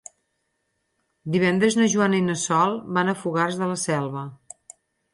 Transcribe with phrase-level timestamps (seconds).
[1.35, 4.29] Divendres na Joana i na Sol van a Fogars de la Selva.